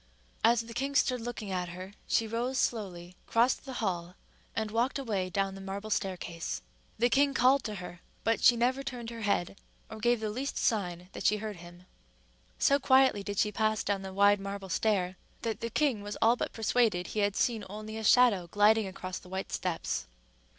As 0.43 0.61
the 0.61 0.73
king 0.73 0.95
stood 0.95 1.21
looking 1.21 1.51
at 1.51 1.69
her, 1.69 1.93
she 2.07 2.25
rose 2.25 2.57
slowly, 2.57 3.15
crossed 3.27 3.65
the 3.65 3.73
hall, 3.85 4.15
and 4.55 4.71
walked 4.71 4.97
away 4.97 5.29
down 5.29 5.53
the 5.53 5.61
marble 5.61 5.91
staircase. 5.91 6.63
The 6.97 7.07
king 7.07 7.35
called 7.35 7.63
to 7.65 7.75
her; 7.75 7.99
but 8.23 8.41
she 8.43 8.55
never 8.55 8.81
turned 8.81 9.11
her 9.11 9.21
head, 9.21 9.59
or 9.91 9.99
gave 9.99 10.19
the 10.19 10.31
least 10.31 10.57
sign 10.57 11.09
that 11.13 11.27
she 11.27 11.37
heard 11.37 11.57
him. 11.57 11.85
So 12.57 12.79
quietly 12.79 13.21
did 13.21 13.37
she 13.37 13.51
pass 13.51 13.83
down 13.83 14.01
the 14.01 14.11
wide 14.11 14.39
marble 14.39 14.69
stair, 14.69 15.17
that 15.43 15.59
the 15.59 15.69
king 15.69 16.01
was 16.01 16.17
all 16.19 16.35
but 16.35 16.51
persuaded 16.51 17.05
he 17.05 17.19
had 17.19 17.35
seen 17.35 17.63
only 17.69 17.95
a 17.95 18.03
shadow 18.03 18.47
gliding 18.47 18.87
across 18.87 19.19
the 19.19 19.29
white 19.29 19.51
steps. 19.51 20.07